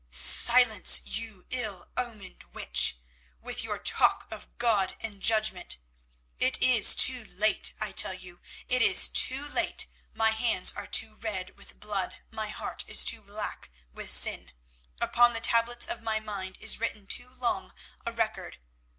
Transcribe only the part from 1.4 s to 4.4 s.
ill omened witch, with your talk